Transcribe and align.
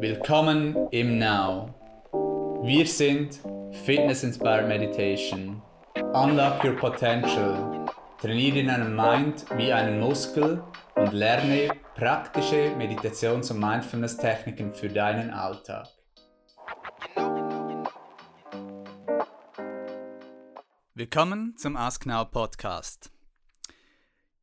Willkommen 0.00 0.76
im 0.92 1.18
Now. 1.18 1.74
Wir 2.62 2.86
sind 2.86 3.40
Fitness 3.84 4.22
Inspired 4.22 4.68
Meditation. 4.68 5.60
Unlock 6.14 6.62
your 6.62 6.76
potential. 6.76 7.84
Trainiere 8.20 8.64
deinen 8.64 8.94
Mind 8.94 9.44
wie 9.56 9.72
einen 9.72 9.98
Muskel 9.98 10.62
und 10.94 11.12
lerne 11.12 11.70
praktische 11.96 12.76
Meditations- 12.76 13.50
und 13.50 13.58
Mindfulness-Techniken 13.58 14.72
für 14.72 14.88
deinen 14.88 15.30
Alltag. 15.30 15.88
Willkommen 20.94 21.56
zum 21.56 21.76
Ask 21.76 22.06
Now 22.06 22.24
Podcast. 22.24 23.10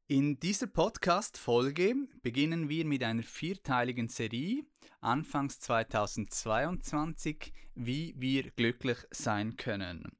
In 0.07 0.39
dieser 0.39 0.67
Podcast-Folge 0.67 1.95
beginnen 2.21 2.69
wir 2.69 2.85
mit 2.85 3.01
einer 3.01 3.23
vierteiligen 3.23 4.07
Serie, 4.07 4.63
anfangs 5.01 5.59
2022, 5.61 7.51
wie 7.73 8.13
wir 8.15 8.51
glücklich 8.51 8.99
sein 9.09 9.57
können. 9.57 10.15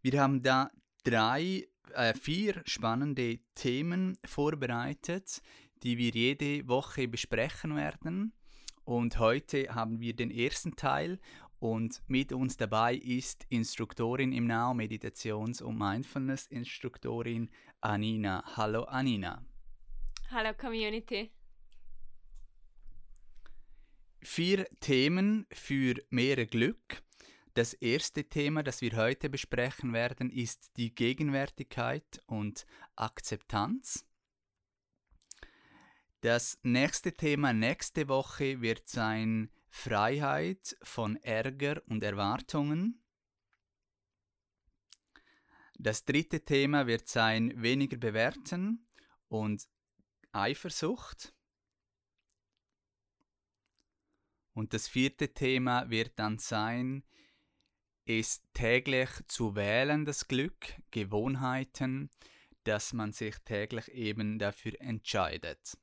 Wir 0.00 0.18
haben 0.18 0.42
da 0.42 0.70
drei, 1.04 1.68
äh, 1.92 2.14
vier 2.14 2.62
spannende 2.64 3.40
Themen 3.54 4.16
vorbereitet, 4.24 5.42
die 5.82 5.98
wir 5.98 6.12
jede 6.12 6.66
Woche 6.66 7.06
besprechen 7.06 7.76
werden. 7.76 8.32
Und 8.84 9.18
heute 9.18 9.74
haben 9.74 10.00
wir 10.00 10.16
den 10.16 10.30
ersten 10.30 10.74
Teil 10.74 11.20
und 11.62 12.02
mit 12.08 12.32
uns 12.32 12.56
dabei 12.56 12.96
ist 12.96 13.46
Instruktorin 13.48 14.32
im 14.32 14.48
Now, 14.48 14.74
Meditations- 14.74 15.62
und 15.62 15.78
Mindfulness-Instruktorin 15.78 17.50
Anina. 17.80 18.42
Hallo 18.56 18.82
Anina. 18.82 19.46
Hallo 20.32 20.54
Community. 20.54 21.30
Vier 24.22 24.66
Themen 24.80 25.46
für 25.52 25.94
mehr 26.10 26.44
Glück. 26.46 27.00
Das 27.54 27.74
erste 27.74 28.24
Thema, 28.24 28.64
das 28.64 28.80
wir 28.80 28.96
heute 28.96 29.30
besprechen 29.30 29.92
werden, 29.92 30.30
ist 30.30 30.76
die 30.76 30.92
Gegenwärtigkeit 30.92 32.20
und 32.26 32.66
Akzeptanz. 32.96 34.04
Das 36.22 36.58
nächste 36.64 37.12
Thema 37.12 37.52
nächste 37.52 38.08
Woche 38.08 38.60
wird 38.62 38.88
sein 38.88 39.48
Freiheit 39.74 40.76
von 40.82 41.16
Ärger 41.16 41.82
und 41.86 42.02
Erwartungen. 42.02 43.02
Das 45.78 46.04
dritte 46.04 46.44
Thema 46.44 46.86
wird 46.86 47.08
sein 47.08 47.60
weniger 47.60 47.96
bewerten 47.96 48.86
und 49.28 49.66
Eifersucht. 50.30 51.34
Und 54.52 54.74
das 54.74 54.88
vierte 54.88 55.32
Thema 55.32 55.88
wird 55.88 56.18
dann 56.18 56.38
sein, 56.38 57.02
ist 58.04 58.44
täglich 58.52 59.08
zu 59.26 59.56
wählen 59.56 60.04
das 60.04 60.28
Glück, 60.28 60.74
Gewohnheiten, 60.90 62.10
dass 62.64 62.92
man 62.92 63.12
sich 63.12 63.36
täglich 63.38 63.88
eben 63.88 64.38
dafür 64.38 64.78
entscheidet. 64.80 65.78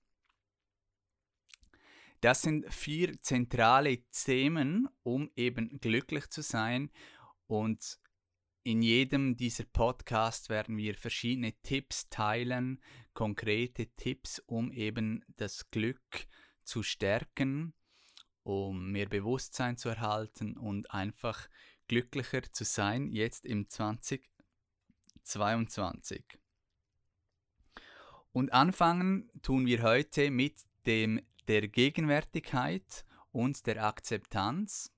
Das 2.22 2.42
sind 2.42 2.74
vier 2.74 3.22
zentrale 3.22 4.04
Themen, 4.12 4.90
um 5.04 5.30
eben 5.36 5.80
glücklich 5.80 6.30
zu 6.30 6.42
sein. 6.42 6.90
Und 7.48 8.00
in 8.64 8.82
jedem 8.82 9.38
dieser 9.38 9.64
Podcasts 9.64 10.50
werden 10.50 10.76
wir 10.76 10.96
verschiedene 10.96 11.54
Tipps 11.62 12.10
teilen, 12.10 12.84
konkrete 13.14 13.88
Tipps, 13.96 14.40
um 14.40 14.70
eben 14.72 15.24
das 15.38 15.72
Glück 15.72 16.28
zu 16.64 16.84
stärken, 16.84 17.74
um 18.44 18.92
mehr 18.92 19.08
Bewusstsein 19.08 19.78
zu 19.78 19.88
erhalten 19.88 20.58
und 20.58 20.92
einfach 20.92 21.48
glücklicher 21.88 22.44
zu 22.52 22.66
sein, 22.66 23.12
jetzt 23.12 23.46
im 23.46 23.70
2022. 23.70 26.26
Und 28.32 28.54
anfangen 28.54 29.30
tun 29.42 29.66
wir 29.66 29.82
heute 29.84 30.32
mit 30.32 30.58
dem 30.86 31.22
der 31.50 31.68
Gegenwärtigkeit 31.68 33.04
und 33.32 33.66
der 33.66 33.84
Akzeptanz. 33.84 34.92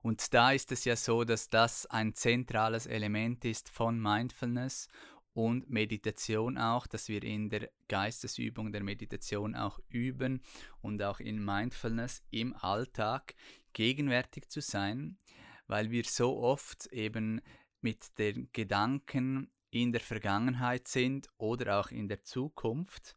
Und 0.00 0.32
da 0.32 0.52
ist 0.52 0.72
es 0.72 0.86
ja 0.86 0.96
so, 0.96 1.24
dass 1.24 1.50
das 1.50 1.84
ein 1.84 2.14
zentrales 2.14 2.86
Element 2.86 3.44
ist 3.44 3.68
von 3.68 4.00
Mindfulness 4.00 4.88
und 5.34 5.68
Meditation 5.68 6.56
auch, 6.56 6.86
dass 6.86 7.08
wir 7.08 7.22
in 7.22 7.50
der 7.50 7.68
Geistesübung 7.88 8.72
der 8.72 8.82
Meditation 8.82 9.54
auch 9.54 9.78
üben 9.90 10.40
und 10.80 11.02
auch 11.02 11.20
in 11.20 11.44
Mindfulness 11.44 12.22
im 12.30 12.54
Alltag 12.54 13.34
gegenwärtig 13.74 14.48
zu 14.48 14.62
sein, 14.62 15.18
weil 15.66 15.90
wir 15.90 16.04
so 16.04 16.38
oft 16.38 16.86
eben 16.86 17.42
mit 17.82 18.18
den 18.18 18.48
Gedanken 18.54 19.50
in 19.68 19.92
der 19.92 20.00
Vergangenheit 20.00 20.88
sind 20.88 21.28
oder 21.36 21.78
auch 21.78 21.90
in 21.90 22.08
der 22.08 22.22
Zukunft 22.22 23.16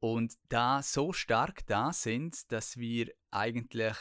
und 0.00 0.34
da 0.48 0.82
so 0.82 1.12
stark 1.12 1.66
da 1.66 1.92
sind, 1.92 2.50
dass 2.52 2.76
wir 2.76 3.12
eigentlich 3.30 3.96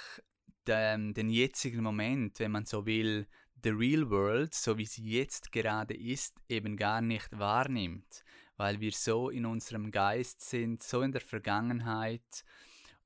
den, 0.68 1.14
den 1.14 1.30
jetzigen 1.30 1.84
Moment, 1.84 2.40
wenn 2.40 2.52
man 2.52 2.66
so 2.66 2.86
will, 2.86 3.28
the 3.64 3.70
real 3.70 4.10
world, 4.10 4.54
so 4.54 4.78
wie 4.78 4.86
sie 4.86 5.04
jetzt 5.10 5.52
gerade 5.52 5.96
ist, 5.96 6.36
eben 6.50 6.78
gar 6.78 7.02
nicht 7.02 7.38
wahrnimmt, 7.38 8.24
weil 8.58 8.80
wir 8.80 8.92
so 8.92 9.30
in 9.30 9.46
unserem 9.46 9.92
Geist 9.92 10.42
sind, 10.42 10.84
so 10.84 11.02
in 11.02 11.12
der 11.12 11.22
Vergangenheit 11.22 12.44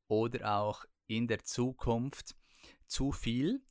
oder 0.08 0.58
auch 0.58 0.86
in 1.08 1.28
der 1.28 1.44
Zukunft 1.44 2.36
zu 2.88 3.12
viel. 3.12 3.62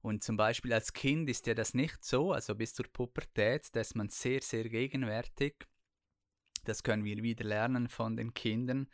Und 0.00 0.22
zum 0.22 0.36
Beispiel 0.36 0.72
als 0.72 0.92
Kind 0.92 1.28
ist 1.28 1.46
ja 1.46 1.54
das 1.54 1.74
nicht 1.74 2.04
so, 2.04 2.32
also 2.32 2.54
bis 2.54 2.72
zur 2.72 2.86
Pubertät, 2.86 3.66
da 3.72 3.80
ist 3.80 3.96
man 3.96 4.08
sehr, 4.08 4.40
sehr 4.40 4.68
gegenwärtig 4.68 5.66
das 6.68 6.82
können 6.82 7.04
wir 7.04 7.22
wieder 7.22 7.44
lernen 7.44 7.88
von 7.88 8.16
den 8.16 8.34
Kindern. 8.34 8.88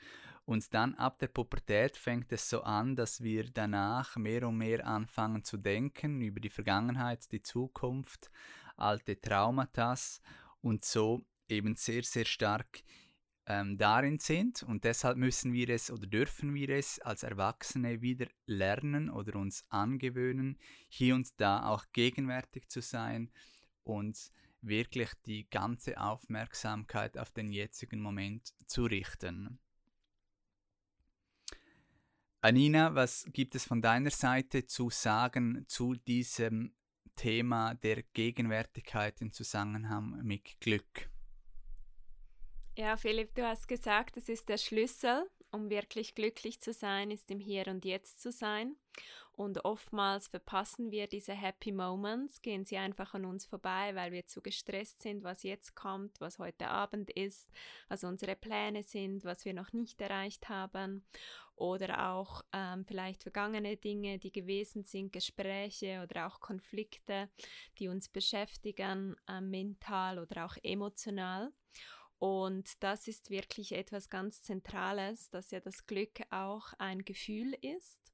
Und 0.46 0.74
dann 0.74 0.94
ab 0.94 1.18
der 1.18 1.28
Pubertät 1.28 1.96
fängt 1.96 2.30
es 2.32 2.50
so 2.50 2.62
an, 2.62 2.96
dass 2.96 3.22
wir 3.22 3.44
danach 3.50 4.16
mehr 4.16 4.46
und 4.46 4.58
mehr 4.58 4.86
anfangen 4.86 5.42
zu 5.42 5.56
denken 5.56 6.20
über 6.20 6.38
die 6.38 6.50
Vergangenheit, 6.50 7.32
die 7.32 7.40
Zukunft, 7.40 8.30
alte 8.76 9.18
Traumata 9.18 9.94
und 10.60 10.84
so 10.84 11.24
eben 11.48 11.76
sehr, 11.76 12.02
sehr 12.02 12.26
stark 12.26 12.82
ähm, 13.46 13.78
darin 13.78 14.18
sind. 14.18 14.62
Und 14.62 14.84
deshalb 14.84 15.16
müssen 15.16 15.52
wir 15.52 15.68
es 15.70 15.90
oder 15.90 16.06
dürfen 16.06 16.54
wir 16.54 16.70
es 16.70 16.98
als 17.00 17.22
Erwachsene 17.22 18.02
wieder 18.02 18.26
lernen 18.46 19.10
oder 19.10 19.36
uns 19.36 19.64
angewöhnen, 19.70 20.58
hier 20.88 21.14
und 21.14 21.28
da 21.40 21.66
auch 21.66 21.86
gegenwärtig 21.92 22.68
zu 22.68 22.80
sein 22.82 23.30
und 23.82 24.30
wirklich 24.66 25.10
die 25.26 25.48
ganze 25.48 26.00
Aufmerksamkeit 26.00 27.18
auf 27.18 27.30
den 27.30 27.50
jetzigen 27.50 28.00
Moment 28.00 28.52
zu 28.66 28.84
richten. 28.84 29.58
Anina, 32.40 32.94
was 32.94 33.26
gibt 33.32 33.54
es 33.54 33.64
von 33.64 33.80
deiner 33.80 34.10
Seite 34.10 34.66
zu 34.66 34.90
sagen 34.90 35.64
zu 35.66 35.94
diesem 35.94 36.74
Thema 37.16 37.74
der 37.74 38.02
Gegenwärtigkeit 38.12 39.20
im 39.22 39.32
Zusammenhang 39.32 40.20
mit 40.22 40.60
Glück? 40.60 41.08
Ja, 42.76 42.96
Philipp, 42.96 43.34
du 43.34 43.46
hast 43.46 43.68
gesagt, 43.68 44.16
es 44.16 44.28
ist 44.28 44.48
der 44.48 44.58
Schlüssel, 44.58 45.30
um 45.54 45.70
wirklich 45.70 46.14
glücklich 46.14 46.60
zu 46.60 46.72
sein, 46.72 47.10
ist 47.10 47.30
im 47.30 47.38
Hier 47.38 47.68
und 47.68 47.84
Jetzt 47.84 48.20
zu 48.20 48.32
sein. 48.32 48.76
Und 49.36 49.64
oftmals 49.64 50.28
verpassen 50.28 50.92
wir 50.92 51.08
diese 51.08 51.32
Happy 51.32 51.72
Moments, 51.72 52.40
gehen 52.40 52.64
sie 52.64 52.76
einfach 52.76 53.14
an 53.14 53.24
uns 53.24 53.46
vorbei, 53.46 53.92
weil 53.94 54.12
wir 54.12 54.26
zu 54.26 54.40
gestresst 54.40 55.02
sind, 55.02 55.24
was 55.24 55.42
jetzt 55.42 55.74
kommt, 55.74 56.20
was 56.20 56.38
heute 56.38 56.68
Abend 56.68 57.10
ist, 57.10 57.50
was 57.88 58.04
unsere 58.04 58.36
Pläne 58.36 58.84
sind, 58.84 59.24
was 59.24 59.44
wir 59.44 59.52
noch 59.52 59.72
nicht 59.72 60.00
erreicht 60.00 60.48
haben. 60.48 61.04
Oder 61.56 62.10
auch 62.10 62.42
ähm, 62.52 62.84
vielleicht 62.84 63.22
vergangene 63.22 63.76
Dinge, 63.76 64.18
die 64.18 64.32
gewesen 64.32 64.84
sind, 64.84 65.12
Gespräche 65.12 66.02
oder 66.02 66.26
auch 66.26 66.40
Konflikte, 66.40 67.28
die 67.78 67.88
uns 67.88 68.08
beschäftigen, 68.08 69.16
äh, 69.28 69.40
mental 69.40 70.20
oder 70.20 70.46
auch 70.46 70.56
emotional. 70.62 71.52
Und 72.18 72.82
das 72.82 73.08
ist 73.08 73.30
wirklich 73.30 73.72
etwas 73.72 74.08
ganz 74.08 74.42
Zentrales, 74.42 75.30
dass 75.30 75.50
ja 75.50 75.60
das 75.60 75.86
Glück 75.86 76.20
auch 76.30 76.72
ein 76.78 77.04
Gefühl 77.04 77.54
ist. 77.60 78.12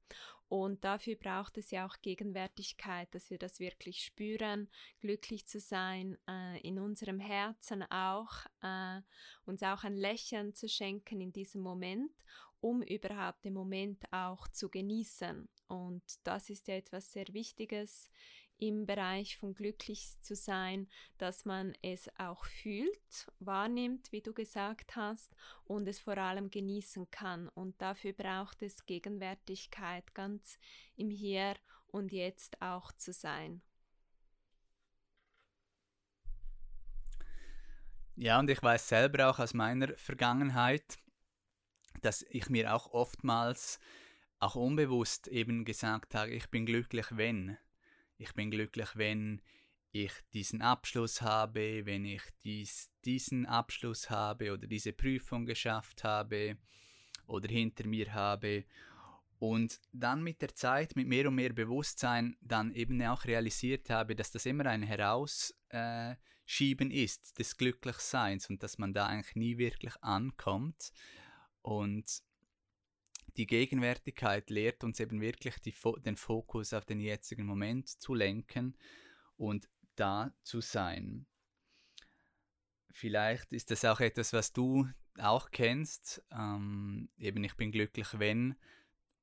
Und 0.51 0.83
dafür 0.83 1.15
braucht 1.15 1.57
es 1.57 1.71
ja 1.71 1.87
auch 1.87 1.95
Gegenwärtigkeit, 2.01 3.07
dass 3.15 3.29
wir 3.29 3.37
das 3.37 3.61
wirklich 3.61 4.03
spüren, 4.03 4.67
glücklich 4.99 5.47
zu 5.47 5.61
sein, 5.61 6.17
äh, 6.27 6.59
in 6.59 6.77
unserem 6.77 7.21
Herzen 7.21 7.83
auch, 7.83 8.33
äh, 8.61 8.99
uns 9.45 9.63
auch 9.63 9.85
ein 9.85 9.95
Lächeln 9.95 10.53
zu 10.53 10.67
schenken 10.67 11.21
in 11.21 11.31
diesem 11.31 11.61
Moment, 11.61 12.11
um 12.59 12.81
überhaupt 12.81 13.45
den 13.45 13.53
Moment 13.53 14.03
auch 14.11 14.45
zu 14.49 14.69
genießen. 14.69 15.47
Und 15.69 16.03
das 16.25 16.49
ist 16.49 16.67
ja 16.67 16.75
etwas 16.75 17.13
sehr 17.13 17.29
Wichtiges 17.29 18.11
im 18.61 18.85
Bereich 18.85 19.37
von 19.37 19.55
glücklich 19.55 20.07
zu 20.21 20.35
sein, 20.35 20.87
dass 21.17 21.45
man 21.45 21.73
es 21.81 22.09
auch 22.19 22.45
fühlt, 22.45 23.27
wahrnimmt, 23.39 24.11
wie 24.11 24.21
du 24.21 24.33
gesagt 24.33 24.95
hast, 24.95 25.35
und 25.65 25.87
es 25.87 25.99
vor 25.99 26.17
allem 26.17 26.51
genießen 26.51 27.09
kann. 27.09 27.49
Und 27.49 27.81
dafür 27.81 28.13
braucht 28.13 28.61
es 28.61 28.85
Gegenwärtigkeit, 28.85 30.13
ganz 30.13 30.59
im 30.95 31.09
Hier 31.09 31.55
und 31.87 32.11
Jetzt 32.11 32.61
auch 32.61 32.91
zu 32.91 33.11
sein. 33.11 33.63
Ja, 38.15 38.37
und 38.37 38.49
ich 38.51 38.61
weiß 38.61 38.87
selber 38.87 39.31
auch 39.31 39.39
aus 39.39 39.55
meiner 39.55 39.97
Vergangenheit, 39.97 40.99
dass 42.01 42.21
ich 42.29 42.47
mir 42.49 42.75
auch 42.75 42.91
oftmals, 42.91 43.79
auch 44.39 44.55
unbewusst 44.55 45.27
eben 45.27 45.65
gesagt 45.65 46.13
habe, 46.13 46.29
ich 46.29 46.47
bin 46.51 46.67
glücklich, 46.67 47.07
wenn. 47.11 47.57
Ich 48.21 48.33
bin 48.35 48.51
glücklich, 48.51 48.89
wenn 48.93 49.41
ich 49.91 50.11
diesen 50.31 50.61
Abschluss 50.61 51.23
habe, 51.23 51.87
wenn 51.87 52.05
ich 52.05 52.21
dies, 52.43 52.91
diesen 53.03 53.47
Abschluss 53.47 54.11
habe 54.11 54.53
oder 54.53 54.67
diese 54.67 54.93
Prüfung 54.93 55.47
geschafft 55.47 56.03
habe 56.03 56.59
oder 57.25 57.49
hinter 57.49 57.87
mir 57.87 58.13
habe. 58.13 58.65
Und 59.39 59.81
dann 59.91 60.21
mit 60.21 60.43
der 60.43 60.53
Zeit, 60.53 60.95
mit 60.95 61.07
mehr 61.07 61.27
und 61.27 61.33
mehr 61.33 61.51
Bewusstsein, 61.51 62.37
dann 62.41 62.71
eben 62.75 63.01
auch 63.01 63.25
realisiert 63.25 63.89
habe, 63.89 64.15
dass 64.15 64.29
das 64.29 64.45
immer 64.45 64.67
ein 64.67 64.83
Herausschieben 64.83 66.91
äh, 66.91 67.03
ist 67.03 67.39
des 67.39 67.57
Glücklichseins 67.57 68.51
und 68.51 68.61
dass 68.61 68.77
man 68.77 68.93
da 68.93 69.07
eigentlich 69.07 69.35
nie 69.35 69.57
wirklich 69.57 69.95
ankommt. 70.03 70.91
Und 71.63 72.21
die 73.37 73.47
Gegenwärtigkeit 73.47 74.49
lehrt 74.49 74.83
uns 74.83 74.99
eben 74.99 75.21
wirklich 75.21 75.57
die, 75.59 75.73
den 76.05 76.17
Fokus 76.17 76.73
auf 76.73 76.85
den 76.85 76.99
jetzigen 76.99 77.45
Moment 77.45 77.87
zu 77.89 78.13
lenken 78.13 78.77
und 79.37 79.69
da 79.95 80.33
zu 80.43 80.61
sein. 80.61 81.25
Vielleicht 82.91 83.53
ist 83.53 83.71
das 83.71 83.85
auch 83.85 83.99
etwas, 83.99 84.33
was 84.33 84.51
du 84.51 84.87
auch 85.17 85.51
kennst. 85.51 86.23
Ähm, 86.31 87.09
eben, 87.17 87.43
ich 87.43 87.55
bin 87.55 87.71
glücklich, 87.71 88.07
wenn 88.19 88.55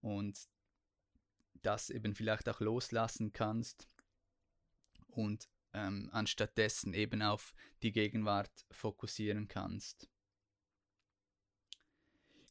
und 0.00 0.38
das 1.62 1.90
eben 1.90 2.14
vielleicht 2.14 2.48
auch 2.48 2.60
loslassen 2.60 3.32
kannst 3.32 3.88
und 5.08 5.48
ähm, 5.74 6.08
anstattdessen 6.12 6.94
eben 6.94 7.22
auf 7.22 7.54
die 7.82 7.92
Gegenwart 7.92 8.66
fokussieren 8.70 9.48
kannst. 9.48 10.08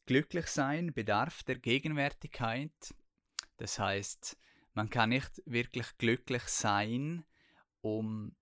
Glücklich 0.08 0.46
sein 0.46 0.94
bedarf 0.94 1.42
der 1.42 1.58
Gegenwärtigkeit. 1.58 2.94
Das 3.58 3.78
heißt, 3.78 4.38
man 4.72 4.88
kann 4.88 5.10
nicht 5.10 5.42
wirklich 5.44 5.98
glücklich 5.98 6.44
sein, 6.44 7.26
um 7.82 8.34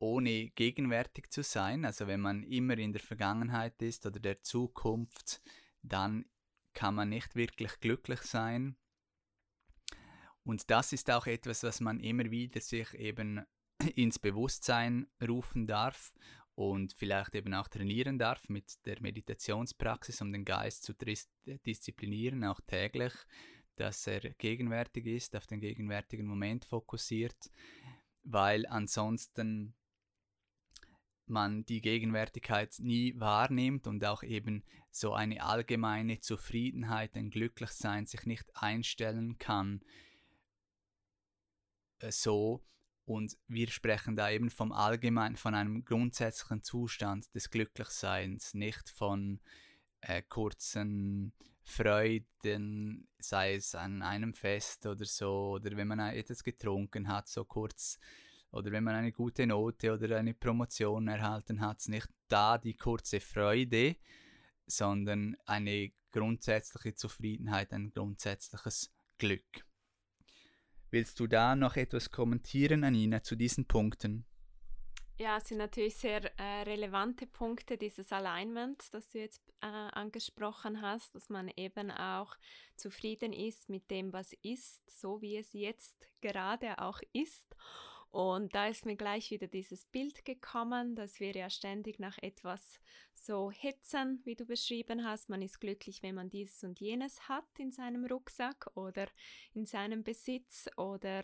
ohne 0.00 0.50
gegenwärtig 0.50 1.30
zu 1.30 1.44
sein. 1.44 1.84
Also 1.84 2.08
wenn 2.08 2.18
man 2.18 2.42
immer 2.42 2.76
in 2.78 2.92
der 2.92 3.00
Vergangenheit 3.00 3.80
ist 3.80 4.06
oder 4.06 4.18
der 4.18 4.42
Zukunft, 4.42 5.40
dann 5.82 6.24
kann 6.74 6.96
man 6.96 7.10
nicht 7.10 7.36
wirklich 7.36 7.78
glücklich 7.78 8.22
sein. 8.22 8.76
Und 10.42 10.68
das 10.68 10.92
ist 10.92 11.12
auch 11.12 11.28
etwas, 11.28 11.62
was 11.62 11.80
man 11.80 12.00
immer 12.00 12.28
wieder 12.32 12.60
sich 12.60 12.92
eben 12.94 13.46
ins 13.94 14.18
Bewusstsein 14.18 15.06
rufen 15.22 15.68
darf 15.68 16.12
und 16.58 16.92
vielleicht 16.92 17.36
eben 17.36 17.54
auch 17.54 17.68
trainieren 17.68 18.18
darf 18.18 18.48
mit 18.48 18.84
der 18.84 19.00
Meditationspraxis, 19.00 20.20
um 20.20 20.32
den 20.32 20.44
Geist 20.44 20.82
zu 20.82 20.92
disziplinieren, 20.92 22.42
auch 22.42 22.60
täglich, 22.66 23.12
dass 23.76 24.04
er 24.08 24.18
gegenwärtig 24.30 25.06
ist, 25.06 25.36
auf 25.36 25.46
den 25.46 25.60
gegenwärtigen 25.60 26.26
Moment 26.26 26.64
fokussiert, 26.64 27.52
weil 28.24 28.66
ansonsten 28.66 29.76
man 31.26 31.64
die 31.64 31.80
Gegenwärtigkeit 31.80 32.74
nie 32.80 33.14
wahrnimmt 33.20 33.86
und 33.86 34.04
auch 34.04 34.24
eben 34.24 34.64
so 34.90 35.14
eine 35.14 35.44
allgemeine 35.44 36.18
Zufriedenheit, 36.18 37.14
ein 37.14 37.30
Glücklichsein 37.30 38.04
sich 38.04 38.26
nicht 38.26 38.50
einstellen 38.56 39.38
kann, 39.38 39.84
äh, 42.00 42.10
so 42.10 42.64
und 43.08 43.38
wir 43.46 43.68
sprechen 43.70 44.16
da 44.16 44.30
eben 44.30 44.50
vom 44.50 44.70
allgemeinen, 44.70 45.36
von 45.36 45.54
einem 45.54 45.82
grundsätzlichen 45.82 46.62
Zustand 46.62 47.34
des 47.34 47.48
Glücklichseins, 47.48 48.52
nicht 48.52 48.90
von 48.90 49.40
äh, 50.02 50.20
kurzen 50.20 51.32
Freuden, 51.64 53.08
sei 53.18 53.54
es 53.54 53.74
an 53.74 54.02
einem 54.02 54.34
Fest 54.34 54.84
oder 54.84 55.06
so, 55.06 55.52
oder 55.54 55.74
wenn 55.78 55.88
man 55.88 56.00
etwas 56.00 56.44
getrunken 56.44 57.08
hat, 57.08 57.28
so 57.28 57.46
kurz, 57.46 57.98
oder 58.50 58.70
wenn 58.72 58.84
man 58.84 58.94
eine 58.94 59.12
gute 59.12 59.46
Note 59.46 59.94
oder 59.94 60.18
eine 60.18 60.34
Promotion 60.34 61.08
erhalten 61.08 61.62
hat, 61.62 61.88
nicht 61.88 62.08
da 62.28 62.58
die 62.58 62.76
kurze 62.76 63.20
Freude, 63.20 63.96
sondern 64.66 65.34
eine 65.46 65.92
grundsätzliche 66.12 66.94
Zufriedenheit, 66.94 67.72
ein 67.72 67.90
grundsätzliches 67.90 68.92
Glück. 69.16 69.67
Willst 70.90 71.20
du 71.20 71.26
da 71.26 71.54
noch 71.54 71.76
etwas 71.76 72.10
kommentieren, 72.10 72.82
Anina, 72.82 73.22
zu 73.22 73.36
diesen 73.36 73.66
Punkten? 73.66 74.24
Ja, 75.18 75.38
es 75.38 75.48
sind 75.48 75.58
natürlich 75.58 75.96
sehr 75.96 76.22
äh, 76.38 76.62
relevante 76.62 77.26
Punkte, 77.26 77.76
dieses 77.76 78.12
Alignment, 78.12 78.94
das 78.94 79.10
du 79.10 79.18
jetzt 79.18 79.42
äh, 79.60 79.66
angesprochen 79.66 80.80
hast, 80.80 81.14
dass 81.14 81.28
man 81.28 81.50
eben 81.56 81.90
auch 81.90 82.36
zufrieden 82.76 83.32
ist 83.32 83.68
mit 83.68 83.90
dem, 83.90 84.12
was 84.12 84.32
ist, 84.42 84.88
so 84.88 85.20
wie 85.20 85.36
es 85.36 85.52
jetzt 85.52 86.08
gerade 86.20 86.78
auch 86.78 87.00
ist 87.12 87.54
und 88.10 88.54
da 88.54 88.68
ist 88.68 88.86
mir 88.86 88.96
gleich 88.96 89.30
wieder 89.30 89.48
dieses 89.48 89.84
Bild 89.84 90.24
gekommen, 90.24 90.94
dass 90.94 91.20
wir 91.20 91.32
ja 91.32 91.50
ständig 91.50 91.98
nach 91.98 92.16
etwas 92.18 92.80
so 93.12 93.50
hetzen, 93.50 94.22
wie 94.24 94.34
du 94.34 94.46
beschrieben 94.46 95.04
hast. 95.04 95.28
Man 95.28 95.42
ist 95.42 95.60
glücklich, 95.60 96.02
wenn 96.02 96.14
man 96.14 96.30
dieses 96.30 96.64
und 96.64 96.80
jenes 96.80 97.28
hat 97.28 97.44
in 97.58 97.70
seinem 97.70 98.06
Rucksack 98.06 98.70
oder 98.74 99.08
in 99.52 99.66
seinem 99.66 100.04
Besitz 100.04 100.68
oder 100.76 101.22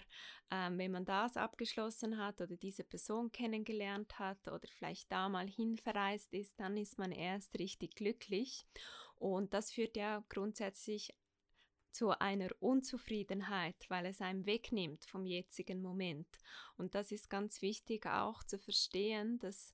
ähm, 0.51 0.77
wenn 0.77 0.91
man 0.91 1.07
das 1.07 1.39
abgeschlossen 1.39 2.19
hat 2.19 2.43
oder 2.43 2.57
diese 2.57 2.85
Person 2.85 3.33
kennengelernt 3.33 4.19
hat 4.19 4.47
oder 4.49 4.69
vielleicht 4.69 5.11
da 5.11 5.31
mal 5.31 5.49
hinverreist 5.49 6.35
ist, 6.35 6.61
dann 6.61 6.77
ist 6.77 6.99
man 6.99 7.13
erst 7.13 7.59
richtig 7.59 7.95
glücklich. 7.95 8.67
Und 9.17 9.55
das 9.55 9.73
führt 9.73 9.97
ja 9.97 10.23
grundsätzlich 10.29 11.15
zu 11.95 12.11
einer 12.21 12.49
Unzufriedenheit, 12.61 13.77
weil 13.89 14.07
es 14.07 14.21
einem 14.21 14.47
wegnimmt 14.47 15.05
vom 15.05 15.25
jetzigen 15.25 15.81
Moment. 15.81 16.27
Und 16.77 16.95
das 16.95 17.13
ist 17.13 17.31
ganz 17.31 17.63
wichtig 17.63 18.07
auch 18.07 18.43
zu 18.43 18.59
verstehen, 18.59 19.39
dass 19.39 19.73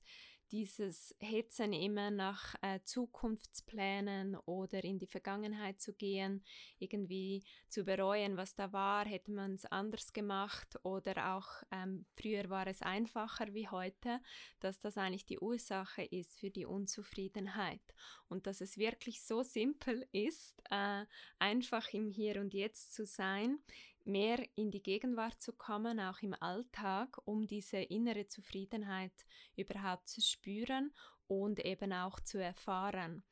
dieses 0.51 1.15
Hetzen 1.19 1.73
immer 1.73 2.11
nach 2.11 2.55
äh, 2.61 2.79
Zukunftsplänen 2.83 4.35
oder 4.45 4.83
in 4.83 4.99
die 4.99 5.07
Vergangenheit 5.07 5.79
zu 5.79 5.93
gehen, 5.93 6.43
irgendwie 6.79 7.43
zu 7.69 7.85
bereuen, 7.85 8.37
was 8.37 8.53
da 8.55 8.73
war, 8.73 9.05
hätte 9.05 9.31
man 9.31 9.53
es 9.53 9.65
anders 9.65 10.13
gemacht 10.13 10.77
oder 10.83 11.35
auch 11.35 11.47
ähm, 11.71 12.05
früher 12.15 12.49
war 12.49 12.67
es 12.67 12.81
einfacher 12.81 13.53
wie 13.53 13.69
heute, 13.69 14.19
dass 14.59 14.79
das 14.79 14.97
eigentlich 14.97 15.25
die 15.25 15.39
Ursache 15.39 16.03
ist 16.03 16.37
für 16.39 16.49
die 16.49 16.65
Unzufriedenheit. 16.65 17.81
Und 18.27 18.47
dass 18.47 18.61
es 18.61 18.77
wirklich 18.77 19.23
so 19.23 19.43
simpel 19.43 20.07
ist, 20.11 20.61
äh, 20.69 21.05
einfach 21.39 21.93
im 21.93 22.07
Hier 22.07 22.39
und 22.41 22.53
Jetzt 22.53 22.93
zu 22.93 23.05
sein, 23.05 23.59
mehr 24.05 24.45
in 24.55 24.71
die 24.71 24.81
Gegenwart 24.81 25.41
zu 25.41 25.53
kommen, 25.53 25.99
auch 25.99 26.21
im 26.21 26.33
Alltag, 26.33 27.17
um 27.25 27.45
diese 27.45 27.77
innere 27.77 28.27
Zufriedenheit 28.27 29.13
überhaupt 29.55 30.09
zu 30.09 30.21
spüren 30.21 30.93
und 31.27 31.63
eben 31.65 31.93
auch 31.93 32.19
zu 32.19 32.37
erfahren. 32.37 33.23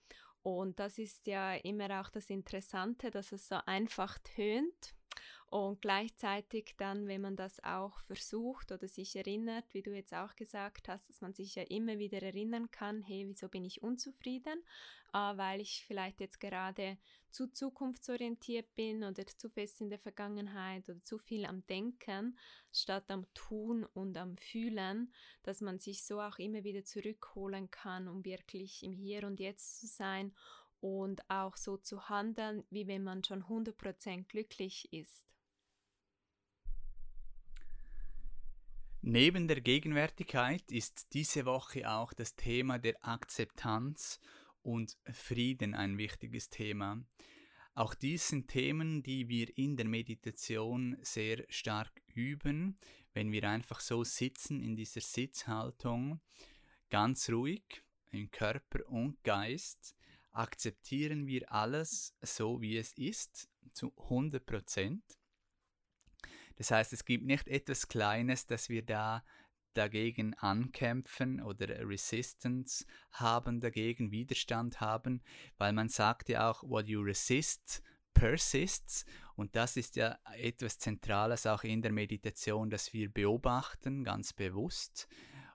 Und 0.41 0.79
das 0.79 0.97
ist 0.97 1.27
ja 1.27 1.55
immer 1.55 1.99
auch 1.99 2.09
das 2.09 2.29
Interessante, 2.29 3.11
dass 3.11 3.31
es 3.31 3.47
so 3.47 3.57
einfach 3.65 4.17
tönt 4.19 4.95
und 5.47 5.81
gleichzeitig 5.81 6.75
dann, 6.77 7.07
wenn 7.07 7.21
man 7.21 7.35
das 7.35 7.63
auch 7.63 7.99
versucht 8.01 8.71
oder 8.71 8.87
sich 8.87 9.15
erinnert, 9.15 9.65
wie 9.73 9.81
du 9.81 9.93
jetzt 9.95 10.13
auch 10.13 10.35
gesagt 10.35 10.87
hast, 10.87 11.09
dass 11.09 11.21
man 11.21 11.33
sich 11.33 11.55
ja 11.55 11.63
immer 11.63 11.97
wieder 11.97 12.21
erinnern 12.21 12.69
kann, 12.71 13.01
hey, 13.01 13.25
wieso 13.27 13.49
bin 13.49 13.65
ich 13.65 13.81
unzufrieden? 13.81 14.63
Äh, 15.13 15.37
weil 15.37 15.61
ich 15.61 15.85
vielleicht 15.87 16.19
jetzt 16.19 16.39
gerade 16.39 16.97
zu 17.31 17.47
zukunftsorientiert 17.47 18.75
bin 18.75 19.03
oder 19.03 19.25
zu 19.25 19.49
fest 19.49 19.81
in 19.81 19.89
der 19.89 19.99
Vergangenheit 19.99 20.87
oder 20.89 21.03
zu 21.03 21.17
viel 21.17 21.45
am 21.45 21.65
Denken 21.67 22.37
statt 22.71 23.05
am 23.09 23.25
Tun 23.33 23.85
und 23.85 24.17
am 24.17 24.37
Fühlen, 24.37 25.11
dass 25.43 25.61
man 25.61 25.79
sich 25.79 26.03
so 26.03 26.21
auch 26.21 26.37
immer 26.37 26.63
wieder 26.63 26.83
zurückholen 26.83 27.71
kann, 27.71 28.07
um 28.07 28.23
wirklich 28.23 28.83
im 28.83 28.93
Hier 28.93 29.25
und 29.25 29.39
Jetzt 29.39 29.79
zu 29.79 29.87
sein 29.87 30.33
und 30.81 31.29
auch 31.29 31.57
so 31.57 31.77
zu 31.77 32.09
handeln, 32.09 32.63
wie 32.69 32.87
wenn 32.87 33.03
man 33.03 33.23
schon 33.23 33.43
100% 33.43 34.25
glücklich 34.27 34.91
ist. 34.93 35.27
Neben 39.01 39.47
der 39.47 39.61
Gegenwärtigkeit 39.61 40.71
ist 40.71 41.13
diese 41.13 41.45
Woche 41.45 41.89
auch 41.89 42.13
das 42.13 42.35
Thema 42.35 42.79
der 42.79 42.95
Akzeptanz 43.05 44.19
und 44.61 44.97
Frieden 45.11 45.73
ein 45.73 45.97
wichtiges 45.97 46.49
Thema. 46.49 47.01
Auch 47.75 47.93
dies 47.93 48.27
sind 48.27 48.49
Themen, 48.49 49.01
die 49.01 49.29
wir 49.29 49.57
in 49.57 49.77
der 49.77 49.87
Meditation 49.87 50.97
sehr 51.01 51.45
stark 51.47 52.01
üben, 52.13 52.75
wenn 53.13 53.31
wir 53.31 53.49
einfach 53.49 53.79
so 53.79 54.03
sitzen 54.03 54.59
in 54.59 54.75
dieser 54.75 55.01
Sitzhaltung, 55.01 56.19
ganz 56.89 57.29
ruhig 57.29 57.83
in 58.11 58.29
Körper 58.31 58.85
und 58.89 59.23
Geist, 59.23 59.95
akzeptieren 60.31 61.27
wir 61.27 61.51
alles 61.51 62.15
so, 62.21 62.61
wie 62.61 62.77
es 62.77 62.93
ist, 62.93 63.49
zu 63.73 63.93
100 63.97 64.45
Prozent. 64.45 65.03
Das 66.55 66.71
heißt, 66.71 66.93
es 66.93 67.05
gibt 67.05 67.25
nicht 67.25 67.47
etwas 67.47 67.87
Kleines, 67.87 68.45
das 68.45 68.69
wir 68.69 68.85
da 68.85 69.23
dagegen 69.73 70.33
ankämpfen 70.33 71.41
oder 71.41 71.87
Resistance 71.87 72.85
haben 73.11 73.61
dagegen, 73.61 74.11
Widerstand 74.11 74.81
haben, 74.81 75.21
weil 75.57 75.73
man 75.73 75.89
sagt 75.89 76.27
ja 76.29 76.49
auch, 76.49 76.63
what 76.63 76.87
you 76.87 77.01
resist 77.01 77.81
persists 78.13 79.05
und 79.35 79.55
das 79.55 79.77
ist 79.77 79.95
ja 79.95 80.19
etwas 80.33 80.79
Zentrales 80.79 81.45
auch 81.45 81.63
in 81.63 81.81
der 81.81 81.93
Meditation, 81.93 82.69
dass 82.69 82.91
wir 82.91 83.09
beobachten, 83.09 84.03
ganz 84.03 84.33
bewusst 84.33 85.07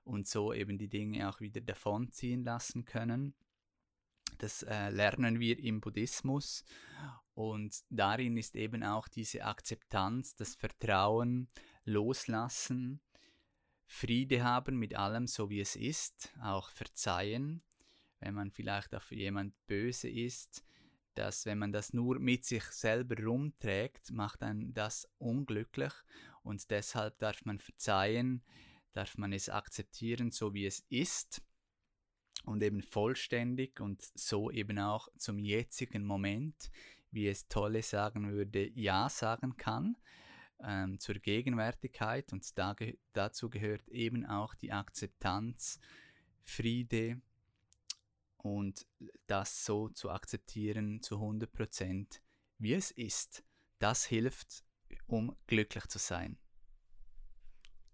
und 0.04 0.26
so 0.26 0.54
eben 0.54 0.78
die 0.78 0.88
Dinge 0.88 1.28
auch 1.28 1.40
wieder 1.40 1.60
davonziehen 1.60 2.44
lassen 2.44 2.86
können. 2.86 3.34
Das 4.38 4.62
äh, 4.62 4.90
lernen 4.90 5.40
wir 5.40 5.58
im 5.58 5.80
Buddhismus. 5.80 6.64
Und 7.34 7.82
darin 7.90 8.36
ist 8.36 8.54
eben 8.54 8.82
auch 8.82 9.08
diese 9.08 9.44
Akzeptanz, 9.44 10.36
das 10.36 10.54
Vertrauen, 10.54 11.48
Loslassen, 11.84 13.00
Friede 13.86 14.42
haben 14.42 14.76
mit 14.76 14.94
allem, 14.94 15.26
so 15.26 15.50
wie 15.50 15.60
es 15.60 15.76
ist, 15.76 16.32
auch 16.42 16.70
verzeihen, 16.70 17.62
wenn 18.20 18.34
man 18.34 18.50
vielleicht 18.50 18.94
auf 18.94 19.10
jemand 19.12 19.54
böse 19.66 20.08
ist, 20.08 20.64
dass 21.14 21.46
wenn 21.46 21.58
man 21.58 21.72
das 21.72 21.92
nur 21.92 22.18
mit 22.18 22.44
sich 22.44 22.64
selber 22.64 23.22
rumträgt, 23.22 24.10
macht 24.10 24.42
dann 24.42 24.72
das 24.74 25.08
unglücklich. 25.18 25.92
Und 26.42 26.70
deshalb 26.70 27.18
darf 27.18 27.44
man 27.44 27.58
verzeihen, 27.58 28.42
darf 28.92 29.16
man 29.16 29.32
es 29.32 29.48
akzeptieren, 29.48 30.30
so 30.30 30.54
wie 30.54 30.66
es 30.66 30.84
ist 30.88 31.42
und 32.44 32.62
eben 32.62 32.82
vollständig 32.82 33.80
und 33.80 34.02
so 34.14 34.50
eben 34.50 34.78
auch 34.78 35.08
zum 35.16 35.38
jetzigen 35.38 36.04
Moment, 36.04 36.70
wie 37.10 37.28
es 37.28 37.48
Tolle 37.48 37.82
sagen 37.82 38.32
würde, 38.32 38.68
Ja 38.74 39.08
sagen 39.08 39.56
kann 39.56 39.96
ähm, 40.62 40.98
zur 40.98 41.16
Gegenwärtigkeit 41.16 42.32
und 42.32 42.58
da 42.58 42.74
ge 42.74 42.98
dazu 43.12 43.50
gehört 43.50 43.88
eben 43.88 44.26
auch 44.26 44.54
die 44.54 44.72
Akzeptanz, 44.72 45.78
Friede 46.42 47.20
und 48.38 48.86
das 49.26 49.64
so 49.64 49.88
zu 49.88 50.10
akzeptieren 50.10 51.00
zu 51.00 51.16
100 51.16 51.50
Prozent, 51.52 52.20
wie 52.58 52.74
es 52.74 52.90
ist. 52.90 53.42
Das 53.78 54.04
hilft, 54.04 54.64
um 55.06 55.36
glücklich 55.46 55.86
zu 55.86 55.98
sein. 55.98 56.38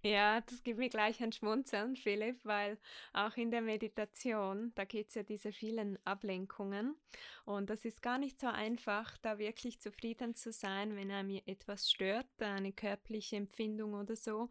Ja, 0.03 0.41
das 0.41 0.63
gibt 0.63 0.79
mir 0.79 0.89
gleich 0.89 1.23
ein 1.23 1.31
Schmunzeln, 1.33 1.95
Philipp, 1.95 2.43
weil 2.45 2.79
auch 3.13 3.37
in 3.37 3.51
der 3.51 3.61
Meditation, 3.61 4.73
da 4.75 4.85
gibt 4.85 5.11
es 5.11 5.15
ja 5.15 5.23
diese 5.23 5.53
vielen 5.53 5.99
Ablenkungen. 6.07 6.97
Und 7.45 7.69
das 7.69 7.85
ist 7.85 8.01
gar 8.01 8.17
nicht 8.17 8.41
so 8.41 8.47
einfach, 8.47 9.19
da 9.19 9.39
wirklich 9.39 9.79
zufrieden 9.79 10.35
zu 10.35 10.53
sein, 10.53 10.97
wenn 10.97 11.11
einem 11.11 11.43
etwas 11.45 11.91
stört, 11.91 12.27
eine 12.39 12.73
körperliche 12.73 13.37
Empfindung 13.37 13.93
oder 13.93 14.17
so 14.17 14.49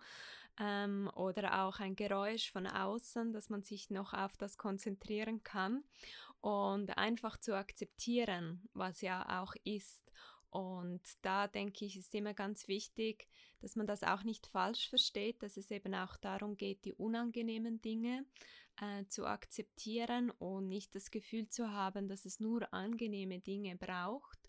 ähm, 0.60 1.10
oder 1.16 1.64
auch 1.66 1.80
ein 1.80 1.96
Geräusch 1.96 2.52
von 2.52 2.68
außen, 2.68 3.34
dass 3.34 3.50
man 3.50 3.64
sich 3.64 3.90
noch 3.90 4.14
auf 4.14 4.38
das 4.38 4.58
konzentrieren 4.58 5.44
kann. 5.44 5.84
Und 6.42 6.98
einfach 6.98 7.38
zu 7.38 7.56
akzeptieren, 7.56 8.70
was 8.74 9.02
ja 9.02 9.42
auch 9.42 9.56
ist 9.64 10.10
und 10.52 11.02
da 11.22 11.48
denke 11.48 11.86
ich, 11.86 11.98
ist 11.98 12.14
immer 12.16 12.34
ganz 12.34 12.68
wichtig, 12.68 13.28
dass 13.62 13.76
man 13.76 13.86
das 13.86 14.04
auch 14.04 14.24
nicht 14.24 14.48
falsch 14.48 14.90
versteht, 14.90 15.44
dass 15.44 15.58
es 15.58 15.70
eben 15.70 15.94
auch 15.94 16.18
darum 16.18 16.58
geht, 16.58 16.86
die 16.86 16.94
unangenehmen 16.94 17.82
Dinge 17.82 18.26
äh, 18.82 19.06
zu 19.06 19.26
akzeptieren 19.26 20.32
und 20.32 20.68
nicht 20.68 20.96
das 20.96 21.12
Gefühl 21.12 21.50
zu 21.50 21.72
haben, 21.72 22.08
dass 22.08 22.26
es 22.26 22.40
nur 22.40 22.74
angenehme 22.74 23.40
Dinge 23.40 23.76
braucht, 23.76 24.40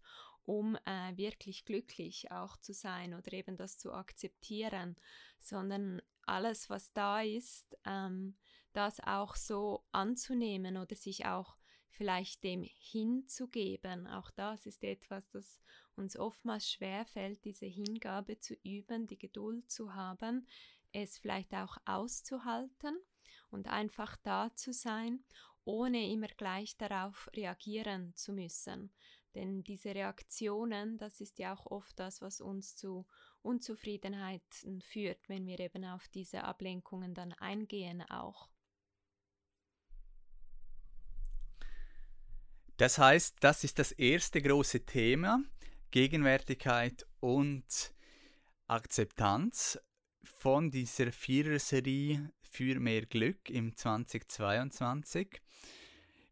um 0.45 0.77
äh, 0.87 1.17
wirklich 1.17 1.65
glücklich 1.65 2.31
auch 2.31 2.57
zu 2.57 2.73
sein 2.73 3.15
oder 3.15 3.33
eben 3.33 3.57
das 3.57 3.77
zu 3.77 3.93
akzeptieren, 3.93 4.97
sondern 5.39 6.01
alles, 6.27 6.71
was 6.71 6.93
da 6.93 7.21
ist, 7.21 7.77
ähm, 7.85 8.37
das 8.73 9.01
auch 9.01 9.37
so 9.37 9.85
anzunehmen 9.93 10.77
oder 10.77 10.95
sich 10.95 11.27
auch 11.27 11.57
vielleicht 11.91 12.45
dem 12.45 12.63
hinzugeben. 12.63 14.07
Auch 14.07 14.31
das 14.31 14.67
ist 14.67 14.83
etwas, 14.85 15.29
das 15.29 15.61
uns 15.97 16.17
oftmals 16.17 16.71
schwerfällt, 16.71 17.45
diese 17.45 17.67
Hingabe 17.67 18.39
zu 18.39 18.55
üben, 18.65 19.07
die 19.07 19.19
Geduld 19.19 19.71
zu 19.71 19.95
haben, 19.95 20.47
es 20.93 21.19
vielleicht 21.19 21.55
auch 21.55 21.77
auszuhalten 21.85 22.97
und 23.51 23.69
einfach 23.69 24.17
da 24.17 24.55
zu 24.55 24.73
sein, 24.73 25.25
ohne 25.65 26.11
immer 26.11 26.29
gleich 26.29 26.77
darauf 26.77 27.31
reagieren 27.35 28.15
zu 28.15 28.33
müssen. 28.33 28.91
Denn 29.35 29.63
diese 29.63 29.95
Reaktionen, 29.95 30.99
das 30.99 31.21
ist 31.21 31.39
ja 31.39 31.55
auch 31.55 31.67
oft 31.67 31.99
das, 31.99 32.21
was 32.21 32.41
uns 32.41 32.75
zu 32.77 33.07
Unzufriedenheiten 33.43 34.81
führt, 34.83 35.29
wenn 35.29 35.47
wir 35.47 35.61
eben 35.61 35.85
auf 35.85 36.09
diese 36.09 36.45
Ablenkungen 36.45 37.15
dann 37.15 37.33
eingehen 37.35 38.03
auch. 38.11 38.49
Das 42.81 42.97
heißt, 42.97 43.37
das 43.41 43.63
ist 43.63 43.79
das 43.79 43.93
erste 43.93 44.41
große 44.41 44.87
Thema, 44.87 45.45
Gegenwärtigkeit 45.91 47.07
und 47.21 47.93
Akzeptanz 48.69 49.79
von 50.25 50.71
dieser 50.71 51.13
Vierer-Serie 51.13 52.33
für 52.41 52.81
mehr 52.81 53.05
Glück 53.05 53.51
im 53.51 53.77
2022. 53.77 55.43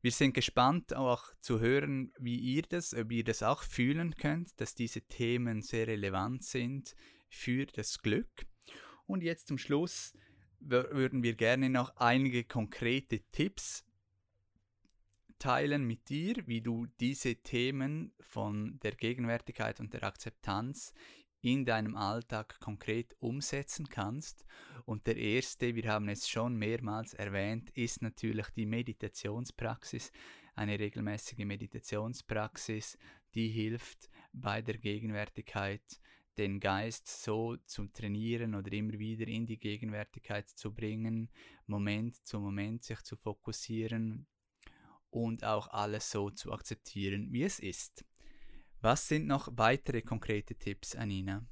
Wir 0.01 0.11
sind 0.11 0.33
gespannt 0.33 0.95
auch 0.95 1.35
zu 1.41 1.61
hören, 1.61 2.15
wie 2.19 2.37
ihr 2.37 2.63
das, 2.63 2.95
ob 2.95 3.13
ihr 3.13 3.25
das 3.25 3.43
auch 3.43 3.63
fühlen 3.63 4.15
könnt, 4.15 4.59
dass 4.59 4.75
diese 4.75 5.03
Themen 5.03 5.61
sehr 5.61 5.87
relevant 5.87 6.45
sind 6.45 6.97
für 7.29 7.67
das 7.67 7.99
Glück. 7.99 8.47
Und 9.05 9.23
jetzt 9.23 9.49
zum 9.49 9.59
Schluss 9.59 10.15
würden 10.61 11.23
wir 11.23 11.35
gerne 11.35 11.69
noch 11.69 11.95
einige 11.97 12.45
konkrete 12.45 13.21
Tipps 13.33 13.85
teilen 15.39 15.87
mit 15.87 16.09
dir, 16.09 16.35
wie 16.47 16.61
du 16.61 16.87
diese 17.01 17.37
Themen 17.37 18.13
von 18.21 18.79
der 18.81 18.93
Gegenwärtigkeit 18.93 19.81
und 19.81 19.93
der 19.93 20.03
Akzeptanz 20.05 20.93
in 21.41 21.65
deinem 21.65 21.97
Alltag 21.97 22.59
konkret 22.61 23.15
umsetzen 23.21 23.89
kannst. 23.89 24.45
Und 24.85 25.07
der 25.07 25.17
erste, 25.17 25.75
wir 25.75 25.91
haben 25.91 26.09
es 26.09 26.29
schon 26.29 26.57
mehrmals 26.57 27.15
erwähnt, 27.15 27.71
ist 27.71 28.03
natürlich 28.03 28.47
die 28.51 28.67
Meditationspraxis, 28.67 30.13
eine 30.55 30.79
regelmäßige 30.79 31.45
Meditationspraxis, 31.45 32.99
die 33.35 33.49
hilft 33.49 34.11
bei 34.33 34.61
der 34.63 34.79
Gegenwärtigkeit 34.79 36.01
den 36.37 36.61
Geist 36.61 37.07
so 37.07 37.57
zu 37.65 37.87
trainieren 37.89 38.55
oder 38.55 38.73
immer 38.73 38.99
wieder 38.99 39.27
in 39.27 39.47
die 39.47 39.59
Gegenwärtigkeit 39.59 40.49
zu 40.49 40.73
bringen, 40.73 41.31
Moment 41.67 42.15
zu 42.27 42.41
Moment 42.41 42.85
sich 42.85 43.03
zu 43.03 43.17
fokussieren, 43.17 44.27
und 45.11 45.45
auch 45.45 45.69
alles 45.69 46.11
so 46.11 46.31
zu 46.31 46.53
akzeptieren, 46.53 47.33
wie 47.33 47.45
es 47.45 47.59
ist. 47.59 48.05
Was 48.81 49.09
sind 49.09 49.27
noch 49.27 49.49
weitere 49.53 50.03
konkrete 50.03 50.55
Tipps, 50.55 50.95
Anina? 50.95 51.45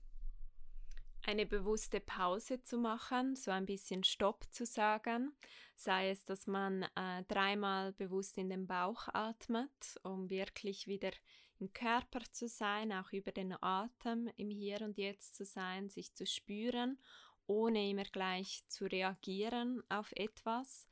Eine 1.25 1.45
bewusste 1.45 1.99
Pause 1.99 2.63
zu 2.63 2.79
machen, 2.79 3.35
so 3.35 3.51
ein 3.51 3.67
bisschen 3.67 4.05
Stopp 4.05 4.45
zu 4.53 4.65
sagen, 4.65 5.33
sei 5.75 6.11
es, 6.11 6.25
dass 6.25 6.47
man 6.47 6.85
äh, 6.95 7.25
dreimal 7.27 7.93
bewusst 7.95 8.39
in 8.39 8.49
den 8.49 8.69
Bauch 8.69 9.09
atmet, 9.13 9.99
um 10.05 10.31
wirklich 10.31 10.87
wieder 10.87 11.11
im 11.59 11.73
Körper 11.73 12.21
zu 12.31 12.47
sein, 12.47 12.93
auch 12.93 13.13
über 13.13 13.33
den 13.33 13.61
Atem 13.61 14.31
im 14.37 14.51
Hier 14.51 14.83
und 14.83 14.99
Jetzt 14.99 15.35
zu 15.35 15.45
sein, 15.45 15.89
sich 15.89 16.15
zu 16.15 16.27
spüren, 16.27 16.99
ohne 17.47 17.91
immer 17.91 18.05
gleich 18.05 18.63
zu 18.69 18.85
reagieren 18.85 19.83
auf 19.89 20.13
etwas, 20.13 20.87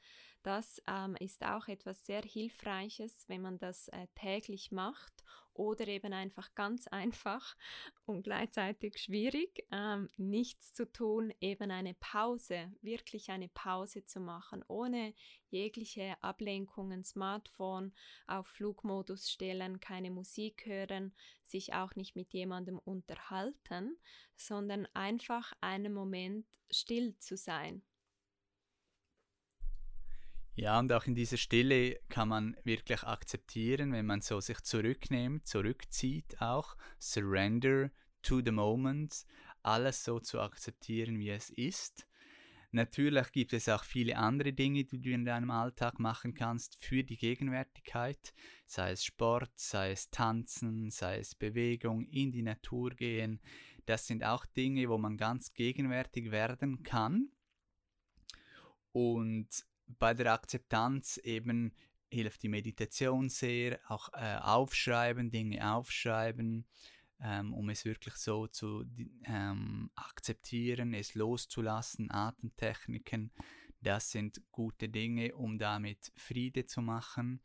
das 0.44 0.82
ähm, 0.86 1.16
ist 1.20 1.42
auch 1.44 1.68
etwas 1.68 2.04
sehr 2.04 2.22
Hilfreiches, 2.22 3.28
wenn 3.28 3.40
man 3.40 3.58
das 3.58 3.88
äh, 3.88 4.06
täglich 4.14 4.70
macht 4.70 5.24
oder 5.54 5.88
eben 5.88 6.12
einfach 6.12 6.54
ganz 6.54 6.86
einfach 6.88 7.56
und 8.04 8.24
gleichzeitig 8.24 8.98
schwierig, 8.98 9.66
ähm, 9.70 10.10
nichts 10.18 10.74
zu 10.74 10.90
tun, 10.90 11.32
eben 11.40 11.70
eine 11.70 11.94
Pause, 11.94 12.70
wirklich 12.82 13.30
eine 13.30 13.48
Pause 13.48 14.04
zu 14.04 14.20
machen, 14.20 14.62
ohne 14.68 15.14
jegliche 15.48 16.14
Ablenkungen, 16.20 17.04
Smartphone 17.04 17.94
auf 18.26 18.46
Flugmodus 18.46 19.30
stellen, 19.30 19.80
keine 19.80 20.10
Musik 20.10 20.66
hören, 20.66 21.14
sich 21.42 21.72
auch 21.72 21.94
nicht 21.94 22.16
mit 22.16 22.34
jemandem 22.34 22.78
unterhalten, 22.78 23.96
sondern 24.36 24.86
einfach 24.92 25.54
einen 25.62 25.94
Moment 25.94 26.46
still 26.70 27.16
zu 27.18 27.38
sein 27.38 27.82
Ja, 30.56 30.78
und 30.78 30.92
auch 30.92 31.06
in 31.06 31.16
dieser 31.16 31.36
Stille 31.36 31.98
kann 32.08 32.28
man 32.28 32.56
wirklich 32.62 33.02
akzeptieren, 33.02 33.92
wenn 33.92 34.06
man 34.06 34.20
so 34.20 34.38
sich 34.40 34.60
zurücknimmt, 34.60 35.48
zurückzieht 35.48 36.40
auch, 36.40 36.76
surrender 37.00 37.90
to 38.22 38.40
the 38.40 38.52
moment, 38.52 39.26
alles 39.62 40.04
so 40.04 40.20
zu 40.20 40.40
akzeptieren, 40.40 41.18
wie 41.18 41.30
es 41.30 41.50
ist. 41.50 42.06
Natürlich 42.70 43.32
gibt 43.32 43.52
es 43.52 43.68
auch 43.68 43.82
viele 43.82 44.16
andere 44.16 44.52
Dinge, 44.52 44.84
die 44.84 45.00
du 45.00 45.10
in 45.10 45.24
deinem 45.24 45.50
Alltag 45.50 45.98
machen 45.98 46.34
kannst 46.34 46.76
für 46.84 47.02
die 47.02 47.16
Gegenwärtigkeit, 47.16 48.32
sei 48.66 48.92
es 48.92 49.04
Sport, 49.04 49.52
sei 49.56 49.90
es 49.90 50.10
Tanzen, 50.10 50.90
sei 50.90 51.18
es 51.18 51.34
Bewegung, 51.34 52.06
in 52.06 52.30
die 52.30 52.42
Natur 52.42 52.90
gehen. 52.90 53.40
Das 53.86 54.06
sind 54.06 54.24
auch 54.24 54.46
Dinge, 54.46 54.88
wo 54.88 54.98
man 54.98 55.16
ganz 55.16 55.52
gegenwärtig 55.52 56.30
werden 56.30 56.82
kann. 56.84 57.30
Und 58.92 59.64
bei 59.86 60.14
der 60.14 60.32
Akzeptanz 60.32 61.18
eben 61.18 61.72
hilft 62.10 62.42
die 62.42 62.48
Meditation 62.48 63.28
sehr, 63.28 63.80
auch 63.88 64.08
äh, 64.12 64.36
aufschreiben, 64.40 65.30
Dinge 65.30 65.72
aufschreiben, 65.72 66.66
ähm, 67.20 67.52
um 67.52 67.68
es 67.70 67.84
wirklich 67.84 68.14
so 68.14 68.46
zu 68.46 68.84
ähm, 69.24 69.90
akzeptieren, 69.94 70.94
es 70.94 71.14
loszulassen, 71.14 72.10
Atemtechniken, 72.10 73.32
das 73.80 74.10
sind 74.10 74.40
gute 74.50 74.88
Dinge, 74.88 75.34
um 75.34 75.58
damit 75.58 76.12
Friede 76.16 76.66
zu 76.66 76.80
machen 76.80 77.40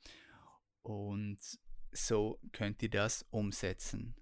und 0.81 1.39
so 1.91 2.39
könnt 2.51 2.81
ihr 2.83 2.89
das 2.89 3.25
umsetzen. 3.31 4.15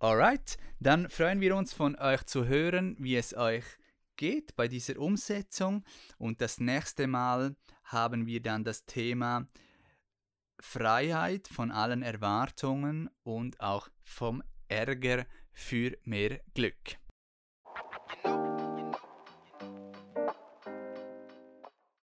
Alright, 0.00 0.58
dann 0.80 1.08
freuen 1.08 1.40
wir 1.40 1.54
uns 1.54 1.72
von 1.72 1.94
euch 1.96 2.24
zu 2.24 2.46
hören, 2.46 2.96
wie 2.98 3.14
es 3.14 3.34
euch 3.34 3.64
geht 4.22 4.54
bei 4.54 4.68
dieser 4.68 4.98
Umsetzung. 4.98 5.84
Und 6.16 6.40
das 6.40 6.60
nächste 6.60 7.08
Mal 7.08 7.56
haben 7.82 8.24
wir 8.24 8.40
dann 8.40 8.62
das 8.62 8.86
Thema 8.86 9.48
Freiheit 10.60 11.48
von 11.48 11.72
allen 11.72 12.02
Erwartungen 12.02 13.10
und 13.24 13.60
auch 13.60 13.88
vom 14.04 14.40
Ärger 14.68 15.26
für 15.52 15.98
mehr 16.04 16.38
Glück. 16.54 17.01